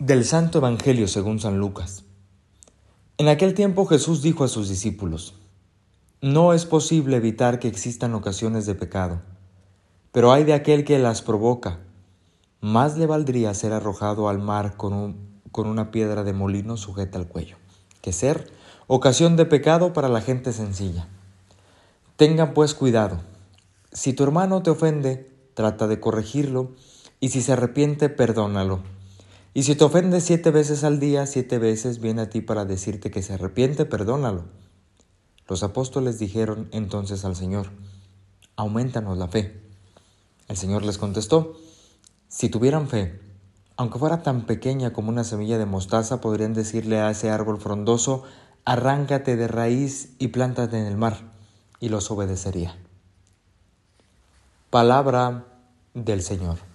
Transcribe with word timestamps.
Del 0.00 0.24
Santo 0.24 0.56
Evangelio 0.56 1.06
según 1.08 1.40
San 1.40 1.58
Lucas. 1.58 2.04
En 3.18 3.28
aquel 3.28 3.52
tiempo 3.52 3.84
Jesús 3.84 4.22
dijo 4.22 4.44
a 4.44 4.48
sus 4.48 4.70
discípulos, 4.70 5.34
No 6.22 6.54
es 6.54 6.64
posible 6.64 7.18
evitar 7.18 7.58
que 7.58 7.68
existan 7.68 8.14
ocasiones 8.14 8.64
de 8.64 8.74
pecado, 8.74 9.20
pero 10.10 10.32
hay 10.32 10.44
de 10.44 10.54
aquel 10.54 10.86
que 10.86 10.98
las 10.98 11.20
provoca. 11.20 11.80
Más 12.62 12.96
le 12.96 13.04
valdría 13.04 13.52
ser 13.52 13.74
arrojado 13.74 14.30
al 14.30 14.38
mar 14.38 14.78
con, 14.78 15.16
con 15.52 15.66
una 15.66 15.90
piedra 15.90 16.24
de 16.24 16.32
molino 16.32 16.78
sujeta 16.78 17.18
al 17.18 17.28
cuello, 17.28 17.58
que 18.00 18.14
ser 18.14 18.50
ocasión 18.86 19.36
de 19.36 19.44
pecado 19.44 19.92
para 19.92 20.08
la 20.08 20.22
gente 20.22 20.54
sencilla. 20.54 21.08
Tengan 22.16 22.54
pues 22.54 22.72
cuidado. 22.72 23.20
Si 23.92 24.14
tu 24.14 24.24
hermano 24.24 24.62
te 24.62 24.70
ofende, 24.70 25.30
trata 25.52 25.86
de 25.86 26.00
corregirlo, 26.00 26.70
y 27.20 27.28
si 27.28 27.42
se 27.42 27.52
arrepiente, 27.52 28.08
perdónalo 28.08 28.80
y 29.52 29.64
si 29.64 29.74
te 29.74 29.84
ofende 29.84 30.20
siete 30.20 30.50
veces 30.50 30.84
al 30.84 31.00
día, 31.00 31.26
siete 31.26 31.58
veces 31.58 32.00
viene 32.00 32.22
a 32.22 32.30
ti 32.30 32.40
para 32.40 32.64
decirte 32.64 33.10
que 33.10 33.22
se 33.22 33.34
arrepiente, 33.34 33.84
perdónalo. 33.84 34.44
Los 35.48 35.64
apóstoles 35.64 36.20
dijeron 36.20 36.68
entonces 36.70 37.24
al 37.24 37.34
Señor, 37.34 37.70
aumentanos 38.54 39.18
la 39.18 39.26
fe. 39.26 39.60
El 40.46 40.56
Señor 40.56 40.84
les 40.84 40.98
contestó, 40.98 41.56
si 42.28 42.48
tuvieran 42.48 42.88
fe, 42.88 43.20
aunque 43.76 43.98
fuera 43.98 44.22
tan 44.22 44.46
pequeña 44.46 44.92
como 44.92 45.08
una 45.08 45.24
semilla 45.24 45.58
de 45.58 45.66
mostaza, 45.66 46.20
podrían 46.20 46.54
decirle 46.54 47.00
a 47.00 47.10
ese 47.10 47.30
árbol 47.30 47.58
frondoso, 47.58 48.22
arráncate 48.64 49.34
de 49.34 49.48
raíz 49.48 50.14
y 50.20 50.28
plántate 50.28 50.78
en 50.78 50.86
el 50.86 50.96
mar, 50.96 51.32
y 51.80 51.88
los 51.88 52.10
obedecería. 52.12 52.76
Palabra 54.70 55.46
del 55.94 56.22
Señor. 56.22 56.69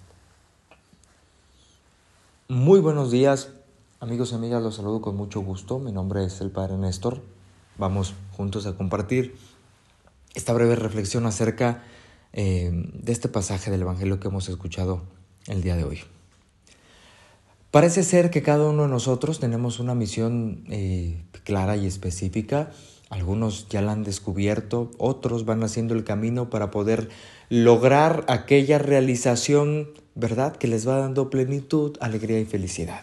Muy 2.47 2.79
buenos 2.79 3.09
días, 3.09 3.49
amigos 3.99 4.31
y 4.31 4.35
amigas, 4.35 4.61
los 4.61 4.75
saludo 4.75 5.01
con 5.01 5.15
mucho 5.15 5.39
gusto. 5.39 5.79
Mi 5.79 5.91
nombre 5.91 6.23
es 6.23 6.41
el 6.41 6.51
Padre 6.51 6.77
Néstor. 6.77 7.23
Vamos 7.79 8.13
juntos 8.33 8.67
a 8.67 8.77
compartir 8.77 9.35
esta 10.35 10.53
breve 10.53 10.75
reflexión 10.75 11.25
acerca 11.25 11.83
eh, 12.33 12.69
de 12.93 13.11
este 13.11 13.29
pasaje 13.29 13.71
del 13.71 13.81
Evangelio 13.81 14.19
que 14.19 14.27
hemos 14.27 14.47
escuchado 14.47 15.01
el 15.47 15.63
día 15.63 15.75
de 15.75 15.85
hoy. 15.85 16.01
Parece 17.71 18.03
ser 18.03 18.29
que 18.29 18.43
cada 18.43 18.69
uno 18.69 18.83
de 18.83 18.89
nosotros 18.89 19.39
tenemos 19.39 19.79
una 19.79 19.95
misión 19.95 20.65
eh, 20.69 21.23
clara 21.45 21.77
y 21.77 21.87
específica. 21.87 22.69
Algunos 23.09 23.69
ya 23.69 23.81
la 23.81 23.93
han 23.93 24.03
descubierto, 24.03 24.91
otros 24.99 25.45
van 25.45 25.63
haciendo 25.63 25.95
el 25.95 26.03
camino 26.03 26.51
para 26.51 26.69
poder 26.69 27.09
lograr 27.49 28.23
aquella 28.27 28.77
realización 28.77 29.89
¿verdad? 30.15 30.55
Que 30.55 30.67
les 30.67 30.87
va 30.87 30.97
dando 30.97 31.29
plenitud, 31.29 31.97
alegría 31.99 32.39
y 32.39 32.45
felicidad. 32.45 33.01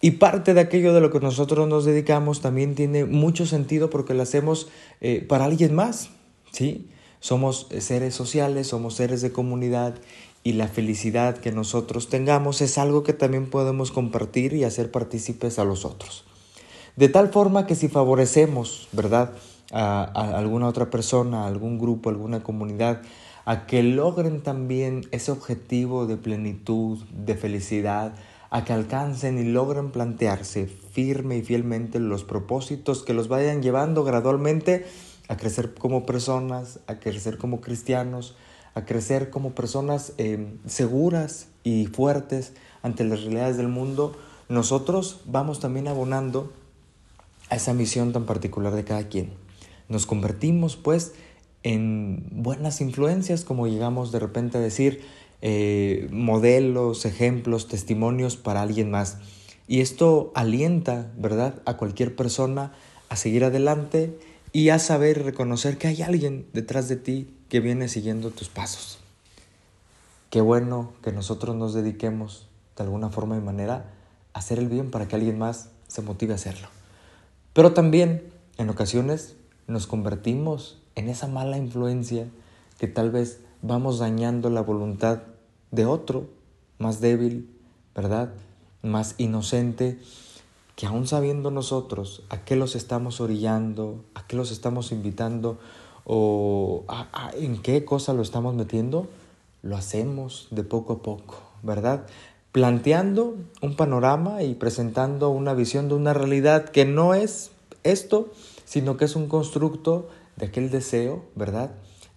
Y 0.00 0.12
parte 0.12 0.52
de 0.52 0.60
aquello 0.60 0.92
de 0.92 1.00
lo 1.00 1.10
que 1.10 1.20
nosotros 1.20 1.68
nos 1.68 1.84
dedicamos 1.84 2.40
también 2.40 2.74
tiene 2.74 3.04
mucho 3.04 3.46
sentido 3.46 3.88
porque 3.88 4.12
lo 4.14 4.22
hacemos 4.22 4.68
eh, 5.00 5.24
para 5.26 5.44
alguien 5.44 5.74
más, 5.74 6.10
¿sí? 6.52 6.90
Somos 7.20 7.68
seres 7.78 8.14
sociales, 8.14 8.66
somos 8.66 8.96
seres 8.96 9.22
de 9.22 9.32
comunidad 9.32 9.94
y 10.42 10.52
la 10.52 10.68
felicidad 10.68 11.38
que 11.38 11.52
nosotros 11.52 12.10
tengamos 12.10 12.60
es 12.60 12.76
algo 12.76 13.02
que 13.02 13.14
también 13.14 13.48
podemos 13.48 13.90
compartir 13.92 14.52
y 14.52 14.64
hacer 14.64 14.90
partícipes 14.90 15.58
a 15.58 15.64
los 15.64 15.86
otros. 15.86 16.24
De 16.96 17.08
tal 17.08 17.30
forma 17.30 17.66
que 17.66 17.74
si 17.74 17.88
favorecemos, 17.88 18.88
¿verdad? 18.92 19.32
A, 19.72 20.02
a 20.04 20.38
alguna 20.38 20.68
otra 20.68 20.90
persona, 20.90 21.44
a 21.44 21.46
algún 21.46 21.78
grupo, 21.78 22.10
a 22.10 22.12
alguna 22.12 22.42
comunidad, 22.42 23.00
a 23.44 23.66
que 23.66 23.82
logren 23.82 24.42
también 24.42 25.06
ese 25.10 25.30
objetivo 25.30 26.06
de 26.06 26.16
plenitud, 26.16 26.98
de 27.12 27.34
felicidad, 27.34 28.14
a 28.50 28.64
que 28.64 28.72
alcancen 28.72 29.38
y 29.38 29.44
logren 29.44 29.90
plantearse 29.90 30.66
firme 30.66 31.38
y 31.38 31.42
fielmente 31.42 31.98
los 31.98 32.24
propósitos 32.24 33.02
que 33.02 33.12
los 33.12 33.28
vayan 33.28 33.62
llevando 33.62 34.04
gradualmente 34.04 34.86
a 35.28 35.36
crecer 35.36 35.74
como 35.74 36.06
personas, 36.06 36.78
a 36.86 37.00
crecer 37.00 37.38
como 37.38 37.60
cristianos, 37.60 38.36
a 38.74 38.84
crecer 38.84 39.30
como 39.30 39.54
personas 39.54 40.12
eh, 40.18 40.54
seguras 40.66 41.48
y 41.64 41.86
fuertes 41.86 42.52
ante 42.82 43.04
las 43.04 43.22
realidades 43.22 43.56
del 43.56 43.68
mundo, 43.68 44.16
nosotros 44.48 45.20
vamos 45.24 45.60
también 45.60 45.88
abonando 45.88 46.52
a 47.50 47.56
esa 47.56 47.72
misión 47.72 48.12
tan 48.12 48.24
particular 48.24 48.74
de 48.74 48.84
cada 48.84 49.08
quien. 49.08 49.32
Nos 49.88 50.06
convertimos 50.06 50.76
pues 50.76 51.14
en 51.64 52.28
buenas 52.30 52.80
influencias, 52.80 53.44
como 53.44 53.66
llegamos 53.66 54.12
de 54.12 54.20
repente 54.20 54.58
a 54.58 54.60
decir, 54.60 55.02
eh, 55.40 56.08
modelos, 56.12 57.04
ejemplos, 57.06 57.66
testimonios 57.66 58.36
para 58.36 58.62
alguien 58.62 58.90
más. 58.90 59.18
Y 59.66 59.80
esto 59.80 60.30
alienta, 60.34 61.10
¿verdad?, 61.16 61.62
a 61.64 61.76
cualquier 61.76 62.14
persona 62.14 62.72
a 63.08 63.16
seguir 63.16 63.44
adelante 63.44 64.16
y 64.52 64.68
a 64.68 64.78
saber 64.78 65.24
reconocer 65.24 65.78
que 65.78 65.88
hay 65.88 66.02
alguien 66.02 66.46
detrás 66.52 66.88
de 66.88 66.96
ti 66.96 67.34
que 67.48 67.60
viene 67.60 67.88
siguiendo 67.88 68.30
tus 68.30 68.48
pasos. 68.48 68.98
Qué 70.28 70.40
bueno 70.42 70.92
que 71.02 71.12
nosotros 71.12 71.56
nos 71.56 71.74
dediquemos 71.74 72.46
de 72.76 72.84
alguna 72.84 73.08
forma 73.08 73.36
y 73.36 73.40
manera 73.40 73.90
a 74.34 74.38
hacer 74.38 74.58
el 74.58 74.68
bien 74.68 74.90
para 74.90 75.08
que 75.08 75.16
alguien 75.16 75.38
más 75.38 75.70
se 75.88 76.02
motive 76.02 76.32
a 76.32 76.36
hacerlo. 76.36 76.68
Pero 77.52 77.72
también 77.72 78.24
en 78.58 78.68
ocasiones 78.68 79.36
nos 79.66 79.86
convertimos 79.86 80.78
en 80.94 81.08
esa 81.08 81.26
mala 81.26 81.58
influencia 81.58 82.26
que 82.78 82.88
tal 82.88 83.10
vez 83.10 83.40
vamos 83.62 83.98
dañando 83.98 84.50
la 84.50 84.60
voluntad 84.60 85.22
de 85.70 85.86
otro 85.86 86.26
más 86.78 87.00
débil, 87.00 87.50
¿verdad? 87.94 88.32
Más 88.82 89.14
inocente, 89.18 89.98
que 90.76 90.86
aún 90.86 91.06
sabiendo 91.06 91.50
nosotros 91.50 92.22
a 92.28 92.44
qué 92.44 92.56
los 92.56 92.74
estamos 92.74 93.20
orillando, 93.20 94.04
a 94.14 94.26
qué 94.26 94.36
los 94.36 94.50
estamos 94.50 94.92
invitando 94.92 95.58
o 96.04 96.84
en 97.38 97.62
qué 97.62 97.84
cosa 97.84 98.12
lo 98.12 98.22
estamos 98.22 98.54
metiendo, 98.54 99.08
lo 99.62 99.76
hacemos 99.76 100.48
de 100.50 100.64
poco 100.64 100.94
a 100.94 101.02
poco, 101.02 101.42
¿verdad? 101.62 102.06
Planteando 102.52 103.36
un 103.62 103.76
panorama 103.76 104.42
y 104.42 104.54
presentando 104.54 105.30
una 105.30 105.54
visión 105.54 105.88
de 105.88 105.94
una 105.94 106.12
realidad 106.12 106.68
que 106.68 106.84
no 106.84 107.14
es 107.14 107.50
esto, 107.82 108.30
sino 108.64 108.96
que 108.96 109.06
es 109.06 109.16
un 109.16 109.28
constructo 109.28 110.08
de 110.36 110.46
aquel 110.46 110.70
deseo, 110.70 111.24
¿verdad? 111.34 111.72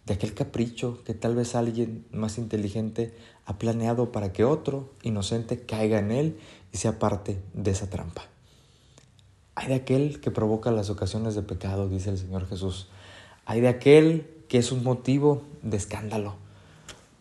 De 0.05 0.13
aquel 0.13 0.33
capricho 0.33 1.03
que 1.03 1.13
tal 1.13 1.35
vez 1.35 1.55
alguien 1.55 2.05
más 2.11 2.37
inteligente 2.37 3.13
ha 3.45 3.57
planeado 3.57 4.11
para 4.11 4.33
que 4.33 4.43
otro 4.43 4.93
inocente 5.03 5.65
caiga 5.65 5.99
en 5.99 6.11
él 6.11 6.37
y 6.71 6.77
sea 6.77 6.99
parte 6.99 7.39
de 7.53 7.71
esa 7.71 7.89
trampa. 7.89 8.23
Hay 9.55 9.67
de 9.67 9.75
aquel 9.75 10.21
que 10.21 10.31
provoca 10.31 10.71
las 10.71 10.89
ocasiones 10.89 11.35
de 11.35 11.41
pecado, 11.41 11.89
dice 11.89 12.11
el 12.11 12.17
Señor 12.17 12.47
Jesús. 12.47 12.87
Hay 13.45 13.61
de 13.61 13.67
aquel 13.67 14.27
que 14.47 14.59
es 14.59 14.71
un 14.71 14.83
motivo 14.83 15.41
de 15.63 15.77
escándalo. 15.77 16.35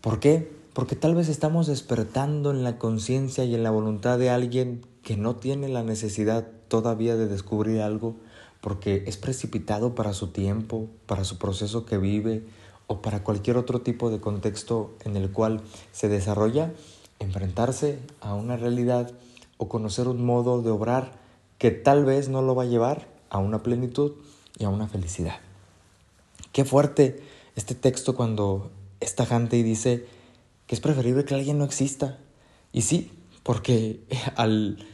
¿Por 0.00 0.20
qué? 0.20 0.52
Porque 0.72 0.96
tal 0.96 1.14
vez 1.14 1.28
estamos 1.28 1.66
despertando 1.66 2.50
en 2.50 2.62
la 2.62 2.78
conciencia 2.78 3.44
y 3.44 3.54
en 3.54 3.62
la 3.62 3.70
voluntad 3.70 4.18
de 4.18 4.30
alguien 4.30 4.84
que 5.02 5.16
no 5.16 5.36
tiene 5.36 5.68
la 5.68 5.82
necesidad 5.82 6.46
todavía 6.68 7.16
de 7.16 7.26
descubrir 7.26 7.80
algo 7.80 8.16
porque 8.66 9.04
es 9.06 9.16
precipitado 9.16 9.94
para 9.94 10.12
su 10.12 10.32
tiempo, 10.32 10.88
para 11.06 11.22
su 11.22 11.38
proceso 11.38 11.86
que 11.86 11.98
vive 11.98 12.42
o 12.88 13.00
para 13.00 13.22
cualquier 13.22 13.58
otro 13.58 13.82
tipo 13.82 14.10
de 14.10 14.18
contexto 14.18 14.92
en 15.04 15.16
el 15.16 15.30
cual 15.30 15.60
se 15.92 16.08
desarrolla, 16.08 16.72
enfrentarse 17.20 18.00
a 18.20 18.34
una 18.34 18.56
realidad 18.56 19.12
o 19.56 19.68
conocer 19.68 20.08
un 20.08 20.26
modo 20.26 20.62
de 20.62 20.70
obrar 20.70 21.12
que 21.58 21.70
tal 21.70 22.04
vez 22.04 22.28
no 22.28 22.42
lo 22.42 22.56
va 22.56 22.64
a 22.64 22.66
llevar 22.66 23.06
a 23.30 23.38
una 23.38 23.62
plenitud 23.62 24.14
y 24.58 24.64
a 24.64 24.68
una 24.68 24.88
felicidad. 24.88 25.38
Qué 26.50 26.64
fuerte 26.64 27.22
este 27.54 27.76
texto 27.76 28.16
cuando 28.16 28.72
es 28.98 29.14
tajante 29.14 29.56
y 29.56 29.62
dice 29.62 30.06
que 30.66 30.74
es 30.74 30.80
preferible 30.80 31.24
que 31.24 31.36
alguien 31.36 31.58
no 31.58 31.64
exista. 31.64 32.18
Y 32.72 32.82
sí, 32.82 33.12
porque 33.44 34.00
al 34.34 34.84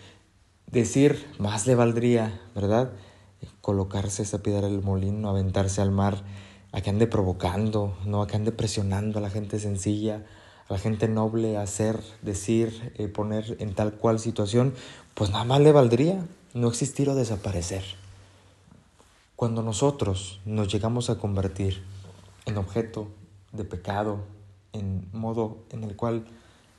decir 0.67 1.26
más 1.38 1.67
le 1.67 1.75
valdría, 1.75 2.38
¿verdad? 2.55 2.93
Colocarse 3.61 4.23
esa 4.23 4.43
piedra 4.43 4.69
del 4.69 4.83
molino, 4.83 5.29
aventarse 5.29 5.81
al 5.81 5.91
mar, 5.91 6.23
a 6.73 6.81
que 6.81 6.91
ande 6.91 7.06
provocando, 7.06 7.97
no 8.06 8.23
a 8.23 8.27
que 8.27 8.37
ande 8.37 8.53
presionando 8.53 9.19
a 9.19 9.23
la 9.23 9.31
gente 9.31 9.59
sencilla, 9.59 10.25
a 10.69 10.73
la 10.73 10.79
gente 10.79 11.09
noble 11.09 11.56
a 11.56 11.62
hacer, 11.62 12.03
decir, 12.23 12.93
eh, 12.97 13.09
poner 13.09 13.56
en 13.61 13.75
tal 13.75 13.94
cual 13.94 14.19
situación, 14.19 14.75
pues 15.15 15.31
nada 15.31 15.44
más 15.44 15.61
le 15.61 15.73
valdría 15.73 16.25
no 16.55 16.69
existir 16.69 17.09
o 17.09 17.15
desaparecer. 17.15 17.85
Cuando 19.37 19.62
nosotros 19.62 20.41
nos 20.45 20.73
llegamos 20.73 21.11
a 21.11 21.19
convertir 21.19 21.83
en 22.47 22.56
objeto 22.56 23.09
de 23.53 23.65
pecado, 23.65 24.21
en 24.73 25.09
modo 25.12 25.59
en 25.71 25.85
el 25.85 25.97
cual 25.97 26.27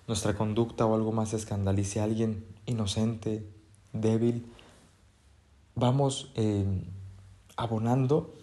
nuestra 0.08 0.36
conducta 0.36 0.86
o 0.86 0.96
algo 0.96 1.12
más 1.12 1.34
escandalice 1.34 2.00
a 2.00 2.06
alguien 2.06 2.46
inocente, 2.66 3.46
débil, 3.94 4.46
vamos 5.76 6.32
eh, 6.36 6.66
abonando 7.56 8.34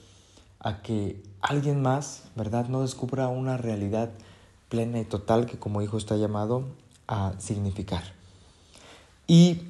a 0.59 0.83
que 0.83 1.23
alguien 1.41 1.81
más, 1.83 2.25
¿verdad?, 2.37 2.69
no 2.69 2.83
descubra 2.83 3.29
una 3.29 3.57
realidad 3.57 4.11
plena 4.69 5.01
y 5.01 5.05
total 5.05 5.47
que 5.47 5.59
como 5.59 5.83
hijo 5.83 5.97
está 5.97 6.17
llamado 6.17 6.65
a 7.09 7.35
significar. 7.39 8.03
Y 9.27 9.63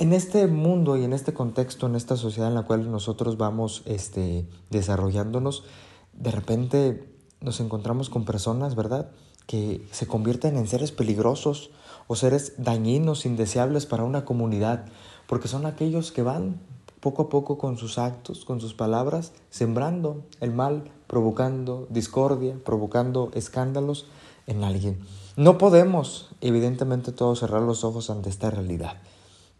En 0.00 0.12
este 0.12 0.46
mundo 0.46 0.96
y 0.96 1.02
en 1.02 1.12
este 1.12 1.32
contexto, 1.34 1.88
en 1.88 1.96
esta 1.96 2.16
sociedad 2.16 2.48
en 2.48 2.54
la 2.54 2.62
cual 2.62 2.88
nosotros 2.88 3.36
vamos 3.36 3.82
este, 3.84 4.46
desarrollándonos, 4.70 5.64
de 6.12 6.30
repente 6.30 7.12
nos 7.40 7.58
encontramos 7.58 8.08
con 8.08 8.24
personas, 8.24 8.76
¿verdad? 8.76 9.10
Que 9.48 9.84
se 9.90 10.06
convierten 10.06 10.56
en 10.56 10.68
seres 10.68 10.92
peligrosos 10.92 11.70
o 12.06 12.14
seres 12.14 12.52
dañinos, 12.58 13.26
indeseables 13.26 13.86
para 13.86 14.04
una 14.04 14.24
comunidad, 14.24 14.86
porque 15.28 15.46
son 15.46 15.66
aquellos 15.66 16.10
que 16.10 16.22
van 16.22 16.58
poco 17.00 17.22
a 17.22 17.28
poco 17.28 17.58
con 17.58 17.76
sus 17.76 17.98
actos, 17.98 18.44
con 18.44 18.60
sus 18.60 18.74
palabras, 18.74 19.32
sembrando 19.50 20.24
el 20.40 20.52
mal, 20.52 20.90
provocando 21.06 21.86
discordia, 21.90 22.56
provocando 22.64 23.30
escándalos 23.34 24.06
en 24.46 24.64
alguien. 24.64 24.98
No 25.36 25.58
podemos, 25.58 26.30
evidentemente, 26.40 27.12
todos 27.12 27.40
cerrar 27.40 27.62
los 27.62 27.84
ojos 27.84 28.10
ante 28.10 28.30
esta 28.30 28.50
realidad, 28.50 28.94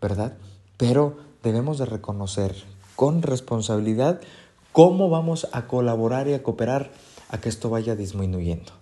¿verdad? 0.01 0.37
Pero 0.79 1.19
debemos 1.43 1.79
de 1.79 1.85
reconocer 1.85 2.57
con 2.97 3.23
responsabilidad 3.23 4.21
cómo 4.73 5.11
vamos 5.11 5.49
a 5.53 5.67
colaborar 5.67 6.29
y 6.29 6.35
a 6.35 6.43
cooperar 6.43 6.91
a 7.29 7.39
que 7.39 7.51
esto 7.51 7.71
vaya 7.71 7.95
disminuyendo. 7.95 8.73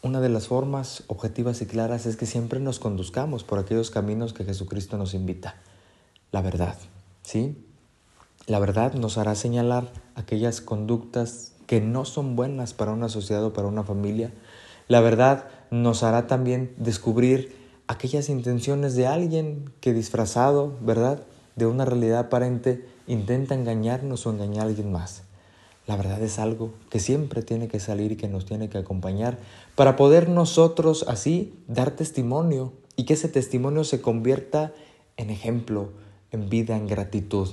Una 0.00 0.20
de 0.20 0.28
las 0.28 0.48
formas 0.48 1.04
objetivas 1.08 1.60
y 1.60 1.66
claras 1.66 2.06
es 2.06 2.16
que 2.16 2.26
siempre 2.26 2.58
nos 2.58 2.78
conduzcamos 2.78 3.44
por 3.44 3.58
aquellos 3.58 3.90
caminos 3.90 4.32
que 4.32 4.44
Jesucristo 4.44 4.96
nos 4.96 5.14
invita. 5.14 5.56
La 6.32 6.40
verdad, 6.40 6.76
¿sí? 7.22 7.58
La 8.46 8.58
verdad 8.58 8.94
nos 8.94 9.18
hará 9.18 9.34
señalar 9.34 9.92
aquellas 10.14 10.62
conductas 10.62 11.52
que 11.66 11.82
no 11.82 12.06
son 12.06 12.36
buenas 12.36 12.72
para 12.72 12.92
una 12.92 13.10
sociedad 13.10 13.44
o 13.44 13.52
para 13.52 13.68
una 13.68 13.84
familia. 13.84 14.32
La 14.88 15.02
verdad 15.02 15.44
nos 15.70 16.02
hará 16.02 16.26
también 16.26 16.74
descubrir 16.78 17.54
aquellas 17.86 18.30
intenciones 18.30 18.94
de 18.94 19.06
alguien 19.06 19.70
que 19.82 19.92
disfrazado, 19.92 20.74
¿verdad? 20.80 21.22
De 21.54 21.66
una 21.66 21.84
realidad 21.84 22.20
aparente 22.20 22.88
intenta 23.06 23.54
engañarnos 23.54 24.26
o 24.26 24.30
engañar 24.30 24.64
a 24.64 24.68
alguien 24.68 24.90
más. 24.90 25.24
La 25.86 25.96
verdad 25.96 26.22
es 26.22 26.38
algo 26.38 26.72
que 26.88 26.98
siempre 26.98 27.42
tiene 27.42 27.68
que 27.68 27.78
salir 27.78 28.12
y 28.12 28.16
que 28.16 28.28
nos 28.28 28.46
tiene 28.46 28.70
que 28.70 28.78
acompañar 28.78 29.36
para 29.74 29.96
poder 29.96 30.30
nosotros 30.30 31.04
así 31.08 31.62
dar 31.68 31.90
testimonio 31.90 32.72
y 32.96 33.04
que 33.04 33.14
ese 33.14 33.28
testimonio 33.28 33.84
se 33.84 34.00
convierta 34.00 34.72
en 35.18 35.28
ejemplo, 35.28 35.90
en 36.32 36.48
vida, 36.48 36.76
en 36.76 36.86
gratitud. 36.86 37.48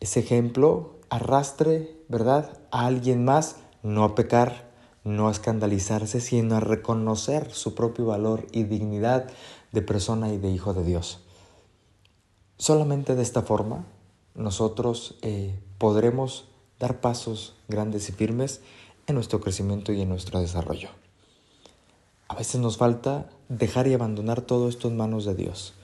Ese 0.00 0.20
ejemplo 0.20 0.96
arrastre, 1.08 1.96
¿verdad?, 2.08 2.58
a 2.70 2.86
alguien 2.86 3.24
más, 3.24 3.56
no 3.82 4.04
a 4.04 4.14
pecar, 4.14 4.70
no 5.04 5.28
a 5.28 5.30
escandalizarse, 5.30 6.20
sino 6.20 6.56
a 6.56 6.60
reconocer 6.60 7.52
su 7.52 7.74
propio 7.74 8.06
valor 8.06 8.46
y 8.52 8.64
dignidad 8.64 9.30
de 9.72 9.82
persona 9.82 10.32
y 10.32 10.38
de 10.38 10.50
hijo 10.50 10.74
de 10.74 10.84
Dios. 10.84 11.20
Solamente 12.58 13.14
de 13.14 13.22
esta 13.22 13.42
forma 13.42 13.84
nosotros 14.34 15.16
eh, 15.22 15.58
podremos 15.78 16.46
dar 16.78 17.00
pasos 17.00 17.54
grandes 17.68 18.08
y 18.08 18.12
firmes 18.12 18.60
en 19.06 19.14
nuestro 19.14 19.40
crecimiento 19.40 19.92
y 19.92 20.02
en 20.02 20.08
nuestro 20.08 20.40
desarrollo. 20.40 20.90
A 22.28 22.34
veces 22.34 22.60
nos 22.60 22.76
falta 22.76 23.30
dejar 23.48 23.86
y 23.86 23.94
abandonar 23.94 24.40
todo 24.40 24.68
esto 24.68 24.88
en 24.88 24.96
manos 24.96 25.24
de 25.24 25.34
Dios. 25.34 25.74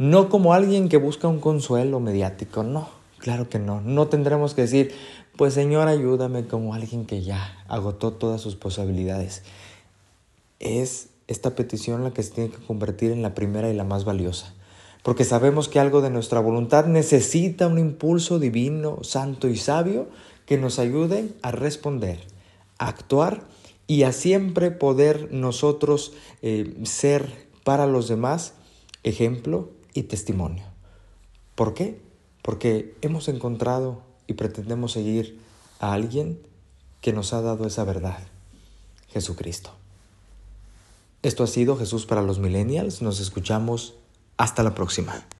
No 0.00 0.30
como 0.30 0.54
alguien 0.54 0.88
que 0.88 0.96
busca 0.96 1.28
un 1.28 1.40
consuelo 1.40 2.00
mediático, 2.00 2.62
no, 2.62 2.88
claro 3.18 3.50
que 3.50 3.58
no. 3.58 3.82
No 3.82 4.08
tendremos 4.08 4.54
que 4.54 4.62
decir, 4.62 4.94
pues 5.36 5.52
Señor, 5.52 5.88
ayúdame 5.88 6.46
como 6.46 6.72
alguien 6.72 7.04
que 7.04 7.20
ya 7.22 7.62
agotó 7.68 8.14
todas 8.14 8.40
sus 8.40 8.56
posibilidades. 8.56 9.42
Es 10.58 11.10
esta 11.28 11.54
petición 11.54 12.02
la 12.02 12.12
que 12.12 12.22
se 12.22 12.30
tiene 12.30 12.50
que 12.50 12.64
convertir 12.64 13.10
en 13.10 13.20
la 13.20 13.34
primera 13.34 13.68
y 13.68 13.74
la 13.74 13.84
más 13.84 14.06
valiosa 14.06 14.54
porque 15.02 15.24
sabemos 15.24 15.68
que 15.68 15.80
algo 15.80 16.02
de 16.02 16.10
nuestra 16.10 16.40
voluntad 16.40 16.86
necesita 16.86 17.66
un 17.66 17.78
impulso 17.78 18.38
divino, 18.38 18.98
santo 19.02 19.48
y 19.48 19.56
sabio 19.56 20.08
que 20.46 20.58
nos 20.58 20.78
ayude 20.78 21.28
a 21.42 21.52
responder, 21.52 22.20
a 22.78 22.88
actuar 22.88 23.44
y 23.86 24.02
a 24.02 24.12
siempre 24.12 24.70
poder 24.70 25.32
nosotros 25.32 26.12
eh, 26.42 26.74
ser 26.84 27.48
para 27.64 27.86
los 27.86 28.08
demás 28.08 28.54
ejemplo 29.02 29.70
y 29.94 30.04
testimonio. 30.04 30.64
¿Por 31.54 31.74
qué? 31.74 32.00
Porque 32.42 32.94
hemos 33.02 33.28
encontrado 33.28 34.02
y 34.26 34.34
pretendemos 34.34 34.92
seguir 34.92 35.40
a 35.78 35.92
alguien 35.92 36.38
que 37.00 37.12
nos 37.12 37.32
ha 37.32 37.40
dado 37.40 37.66
esa 37.66 37.84
verdad, 37.84 38.18
Jesucristo. 39.08 39.70
Esto 41.22 41.44
ha 41.44 41.46
sido 41.46 41.76
Jesús 41.76 42.06
para 42.06 42.22
los 42.22 42.38
millennials. 42.38 43.02
Nos 43.02 43.20
escuchamos 43.20 43.94
hasta 44.36 44.62
la 44.62 44.74
próxima. 44.74 45.22